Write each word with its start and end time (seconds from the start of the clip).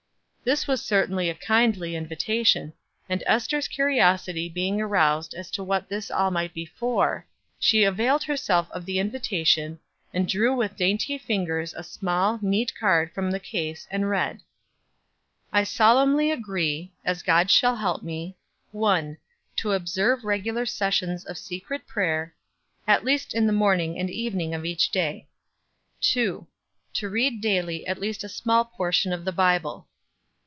This 0.43 0.65
was 0.65 0.83
certainly 0.83 1.29
a 1.29 1.35
kindly 1.35 1.95
invitation; 1.95 2.73
and 3.07 3.21
Ester's 3.27 3.67
curiosity 3.67 4.49
being 4.49 4.81
aroused 4.81 5.35
as 5.35 5.51
to 5.51 5.63
what 5.63 5.83
all 5.83 5.87
this 5.87 6.09
might 6.09 6.51
be 6.51 6.65
for, 6.65 7.27
she 7.59 7.83
availed 7.83 8.23
herself 8.23 8.67
of 8.71 8.87
the 8.87 8.97
invitation, 8.97 9.77
and 10.11 10.27
drew 10.27 10.55
with 10.55 10.75
dainty 10.75 11.19
fingers 11.19 11.75
a 11.75 11.83
small, 11.83 12.39
neat 12.41 12.73
card 12.73 13.13
from 13.13 13.29
the 13.29 13.39
case, 13.39 13.87
and 13.91 14.09
read: 14.09 14.39
I 15.53 15.63
SOLEMNLY 15.63 16.31
AGREE, 16.31 16.91
As 17.05 17.21
God 17.21 17.51
Shall 17.51 17.75
Help 17.75 18.01
Me: 18.01 18.35
1. 18.71 19.19
To 19.57 19.73
observe 19.73 20.25
regular 20.25 20.65
seasons 20.65 21.23
of 21.23 21.37
secret 21.37 21.85
prayer, 21.85 22.33
it 22.87 23.05
least 23.05 23.35
in 23.35 23.45
the 23.45 23.53
morning 23.53 23.99
and 23.99 24.09
evening 24.09 24.55
of 24.55 24.65
each 24.65 24.89
day. 24.89 25.27
2. 26.01 26.47
To 26.95 27.09
read 27.09 27.41
daily 27.41 27.85
at 27.85 27.99
least 28.01 28.23
a 28.23 28.27
small 28.27 28.65
portion 28.65 29.13
of 29.13 29.23
the 29.23 29.31
Bible. 29.31 29.85